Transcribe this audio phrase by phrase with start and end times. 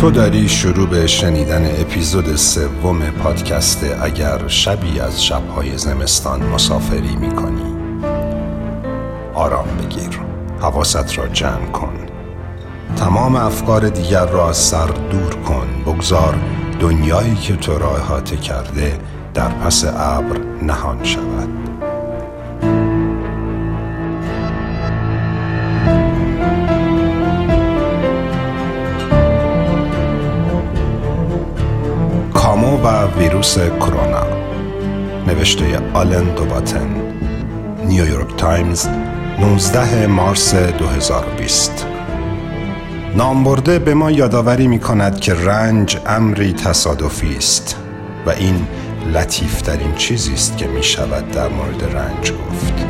[0.00, 7.76] تو داری شروع به شنیدن اپیزود سوم پادکست اگر شبی از شبهای زمستان مسافری می‌کنی.
[9.34, 10.20] آرام بگیر.
[10.60, 11.92] حواست را جمع کن.
[12.96, 15.66] تمام افکار دیگر را سر دور کن.
[15.86, 16.34] بگذار
[16.80, 18.98] دنیایی که تو را احاطه کرده
[19.34, 21.57] در پس ابر نهان شود.
[33.38, 34.26] ویروس کرونا.
[35.26, 36.88] نوشته آلن دوباتن
[37.84, 38.88] نیویورک تایمز
[39.40, 41.86] 19 مارس 2020
[43.16, 47.76] نامبرده به ما یادآوری می کند که رنج امری تصادفی است
[48.26, 48.66] و این
[49.14, 52.86] لطیفترین چیزی است که می شود در مورد رنج گفت.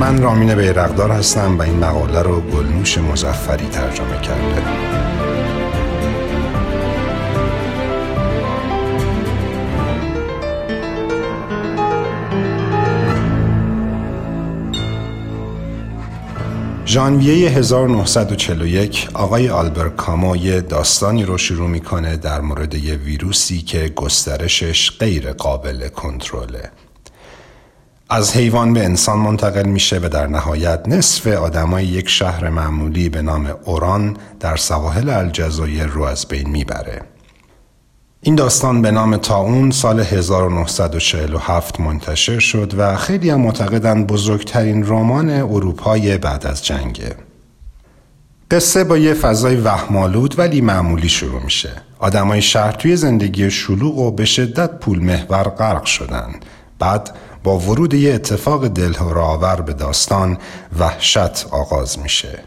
[0.00, 5.07] من رامین بیرقدار هستم و این مقاله رو گلنوش مظفری ترجمه کرده.
[16.88, 23.88] ژانویه 1941 آقای آلبر کامو یه داستانی رو شروع می‌کنه در مورد یه ویروسی که
[23.88, 26.70] گسترشش غیر قابل کنترله.
[28.10, 33.22] از حیوان به انسان منتقل میشه و در نهایت نصف آدمای یک شهر معمولی به
[33.22, 37.02] نام اوران در سواحل الجزایر رو از بین می‌بره.
[38.20, 45.30] این داستان به نام تاون سال 1947 منتشر شد و خیلی هم معتقدند بزرگترین رمان
[45.30, 47.16] اروپای بعد از جنگه.
[48.50, 51.70] قصه با یه فضای وهمالود ولی معمولی شروع میشه.
[51.98, 56.34] آدمای شهر توی زندگی شلوغ و به شدت پول محور غرق شدن.
[56.78, 57.10] بعد
[57.44, 60.38] با ورود یه اتفاق دلهراور به داستان
[60.78, 62.38] وحشت آغاز میشه.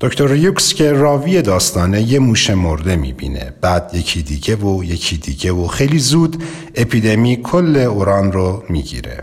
[0.00, 3.52] دکتر ریوکس که راوی داستانه یه موش مرده می‌بینه.
[3.60, 6.42] بعد یکی دیگه و یکی دیگه و خیلی زود
[6.74, 9.22] اپیدمی کل اوران رو می‌گیره.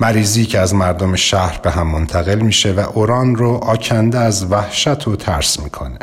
[0.00, 5.08] مریضی که از مردم شهر به هم منتقل میشه و اوران رو آکنده از وحشت
[5.08, 5.98] و ترس می‌کنه.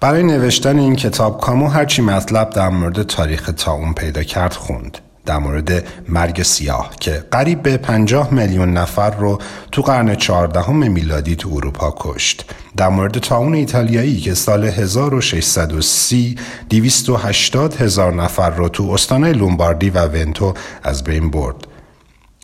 [0.00, 4.98] برای نوشتن این کتاب کامو هرچی مطلب در مورد تاریخ تاون پیدا کرد خوند.
[5.26, 9.38] در مورد مرگ سیاه که قریب به 50 میلیون نفر رو
[9.72, 12.44] تو قرن 14 میلادی تو اروپا کشت
[12.76, 16.36] در مورد تاون ایتالیایی که سال 1630
[16.70, 21.66] 280 هزار نفر رو تو استانهای لومباردی و ونتو از بین برد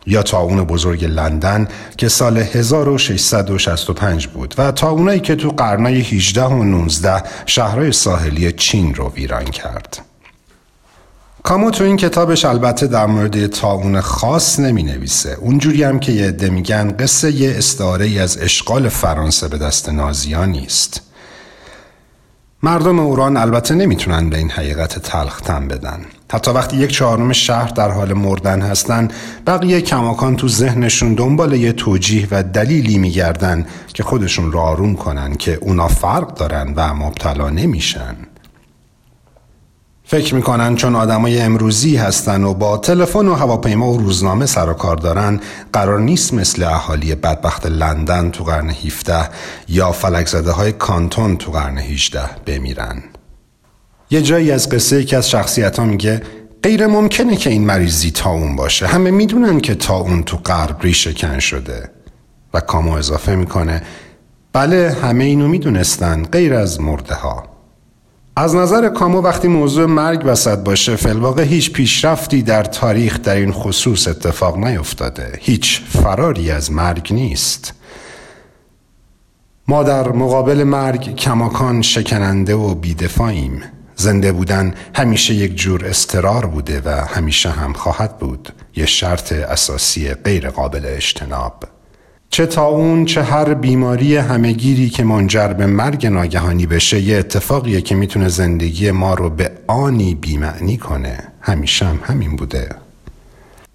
[0.05, 1.67] یا تاون بزرگ لندن
[1.97, 8.95] که سال 1665 بود و تاونایی که تو قرنهای 18 و 19 شهرهای ساحلی چین
[8.95, 10.06] رو ویران کرد.
[11.47, 16.27] کامو تو این کتابش البته در مورد تاون خاص نمی نویسه اونجوری هم که یه
[16.27, 21.01] عده میگن قصه یه استعاره از اشغال فرانسه به دست نازیان نیست.
[22.63, 25.99] مردم اوران البته نمی‌تونن به این حقیقت تلخ تن بدن.
[26.31, 29.07] حتی وقتی یک چهارم شهر در حال مردن هستن
[29.47, 35.35] بقیه کماکان تو ذهنشون دنبال یه توجیه و دلیلی میگردن که خودشون رو آروم کنن
[35.35, 38.15] که اونا فرق دارن و مبتلا نمیشن.
[40.09, 44.73] فکر می‌کنن چون آدمای امروزی هستن و با تلفن و هواپیما و روزنامه سر و
[44.73, 45.39] کار دارن
[45.73, 49.29] قرار نیست مثل اهالی بدبخت لندن تو قرن 17
[49.67, 53.03] یا فلک زده های کانتون تو قرن 18 بمیرن.
[54.09, 56.21] یه جایی از قصه یکی از شخصیت ها میگه
[56.63, 58.87] غیر ممکنه که این مریضی تا اون باشه.
[58.87, 61.89] همه می‌دونن که تا اون تو غرب ریشه کن شده.
[62.53, 63.81] و کامو اضافه می‌کنه
[64.53, 67.46] بله همه اینو می‌دونستن غیر از مرده ها.
[68.39, 73.51] از نظر کامو وقتی موضوع مرگ وسط باشه فلواقع هیچ پیشرفتی در تاریخ در این
[73.51, 75.31] خصوص اتفاق نیفتاده.
[75.39, 77.73] هیچ فراری از مرگ نیست.
[79.67, 83.63] ما در مقابل مرگ کماکان شکننده و بیدفاعیم.
[83.95, 88.49] زنده بودن همیشه یک جور استرار بوده و همیشه هم خواهد بود.
[88.75, 91.76] یه شرط اساسی غیر قابل اجتناب.
[92.37, 97.81] چه تا اون چه هر بیماری همهگیری که منجر به مرگ ناگهانی بشه یه اتفاقیه
[97.81, 101.17] که می‌تونه زندگی ما رو به آنی بیمعنی کنه.
[101.41, 102.69] همیشه هم همین بوده.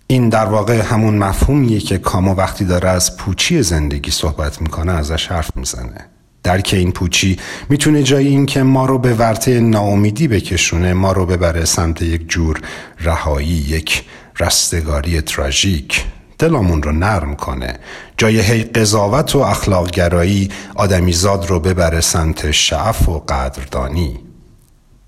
[0.06, 5.26] این در واقع همون مفهومیه که کامو وقتی داره از پوچی زندگی صحبت می‌کنه ازش
[5.26, 6.06] حرف می‌زنه.
[6.42, 7.38] درک این پوچی
[7.68, 12.28] می‌تونه جای این که ما رو به ورطه ناامیدی بکشونه ما رو ببره سمت یک
[12.28, 12.60] جور
[13.00, 14.04] رهایی یک
[14.40, 16.04] رستگاری تراژیک.
[16.42, 17.78] دلمون رو نرم کنه.
[18.16, 24.18] جای هی قضاوت و اخلاق گرایی آدمیزاد رو ببره سمت شعف و قدردانی.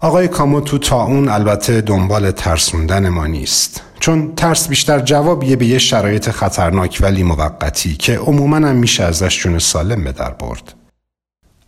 [0.00, 3.82] آقای کامو تو تا اون البته دنبال ترسوندن ما نیست.
[4.00, 9.42] چون ترس بیشتر جوابیه به یه شرایط خطرناک ولی موقتی که عموما هم میشه ازش
[9.42, 10.75] جون سالم به در برد.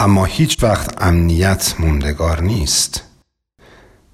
[0.01, 3.06] اما هیچ وقت امنیت موندگار نیست.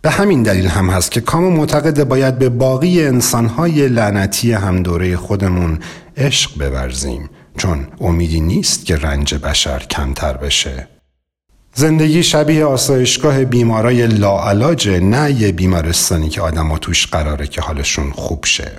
[0.03, 5.17] به همین دلیل هم هست که کامو معتقد باید به باقی انسانهای لعنتی هم دوره
[5.17, 5.79] خودمون
[6.17, 10.89] عشق بورزیم چون امیدی نیست که رنج بشر کمتر بشه.
[11.75, 18.45] زندگی شبیه آسایشگاه بیمارای لاعلاج نه یه بیمارستانی که آدم توش قراره که حالشون خوب
[18.45, 18.73] شه.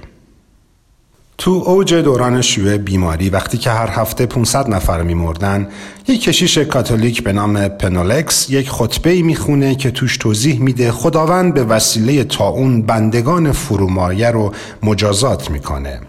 [1.37, 5.67] تو اوج دوران شیوع بیماری وقتی که هر هفته 500 نفر میمردن
[6.07, 11.53] یک کشیش کاتولیک به نام پنولکس یک خطبه ای می‌خونه که توش توضیح میده خداوند
[11.53, 14.53] به وسیله تاون بندگان فرومایه رو
[14.83, 16.01] مجازات می‌کنه.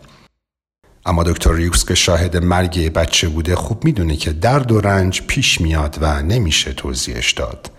[1.06, 5.61] اما دکتر ریوکس که شاهد مرگ بچه بوده خوب می‌دونه که درد و رنج پیش
[5.61, 7.71] میاد و نمیشه توضیحش داد.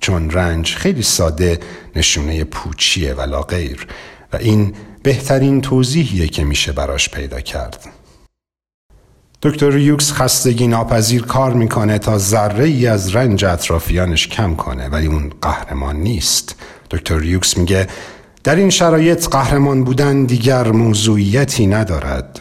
[0.00, 1.60] چون رنج خیلی ساده
[1.96, 3.86] نشونه پوچیه ولا غیر
[4.32, 7.88] و این بهترین توضیحیه که میشه براش پیدا کرد.
[9.42, 15.06] دکتر ریوکس خستگی ناپذیر کار می‌کنه تا ذره ای از رنج اطرافیانش کم کنه ولی
[15.06, 16.56] اون قهرمان نیست.
[16.90, 17.88] دکتر ریوکس میگه
[18.44, 22.40] در این شرایط قهرمان بودن دیگر موضوعیتی ندارد.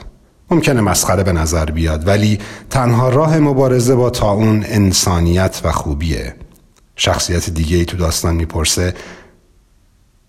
[0.51, 6.35] ممکنه مسخره به نظر بیاد ولی تنها راه مبارزه با طاعون انسانیت و خوبیه.
[6.95, 8.93] شخصیت دیگه ای تو داستان می‌پرسه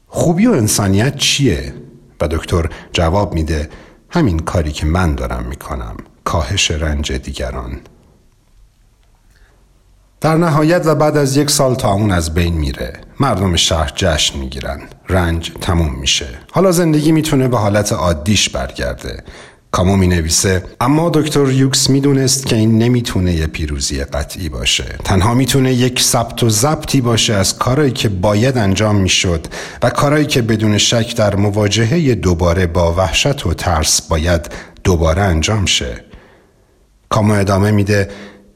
[0.06, 1.74] خوبی و انسانیت چیه؟
[2.22, 3.68] و دکتر جواب میده
[4.10, 7.80] همین کاری که من دارم می‌کنم کاهش رنج دیگران.
[10.20, 12.92] در نهایت و بعد از یک سال تا اون از بین میره.
[13.20, 14.80] مردم شهر جشن می‌گیرن.
[15.08, 16.28] رنج تموم میشه.
[16.52, 19.22] حالا زندگی می‌تونه به حالت عادیش برگرده.
[19.72, 24.84] کامو می نویسه اما دکتر یوکس می‌دونست که این نمی‌تونه یه پیروزی قطعی باشه.
[25.04, 29.46] تنها می‌تونه یک ثبت و ضبطی باشه از کارایی که باید انجام می‌شد
[29.82, 34.50] و کارایی که بدون شک در مواجهه دوباره با وحشت و ترس باید
[34.84, 36.04] دوباره انجام شه.
[37.08, 38.10] کامو ادامه میده.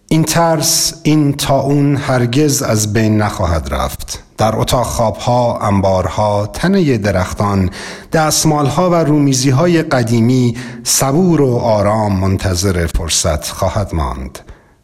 [0.08, 4.25] این ترس این تا اون هرگز از بین نخواهد رفت.
[4.38, 7.70] در اتاق خوابها، انبارها، تنه درختان،
[8.12, 14.38] دستمالها و رومیزی های قدیمی صبور و آرام منتظر فرصت خواهد ماند.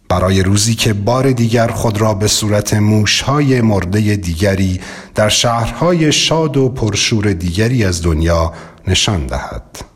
[0.09, 4.81] برای روزی که بار دیگر خود را به صورت موشهای مرده دیگری
[5.15, 8.53] در شهرهای شاد و پرشور دیگری از دنیا
[8.87, 9.92] نشان دهد.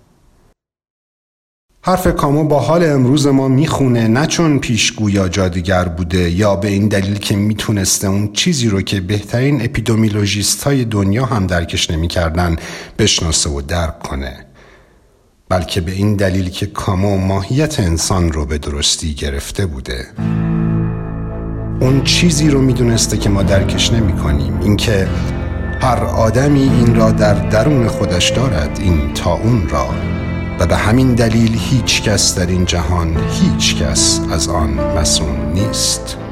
[1.87, 6.69] حرف کامو با حال امروز ما می‌خونه نه چون پیشگو یا جادیگر بوده یا به
[6.69, 12.57] این دلیل که می‌تونسته اون چیزی رو که بهترین اپیدومیولوژیست های دنیا هم درکش نمی‌کردن
[12.99, 14.47] بشناسه و درک کنه.
[15.49, 20.07] بلکه به این دلیل که کامو ماهیت انسان رو به درستی گرفته بوده.
[21.81, 25.09] اون چیزی رو می‌دونسته که ما درکش نمی کنیم اینکه
[25.81, 29.89] هر آدمی این را در درون خودش دارد این تا اون را.
[30.61, 36.26] و به همین دلیل هیچ کس در این جهان هیچ کس از آن مسئول نیست.